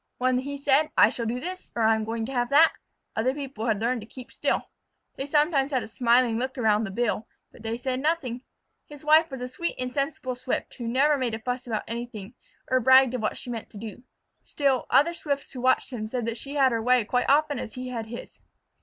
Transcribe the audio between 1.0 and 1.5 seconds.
shall do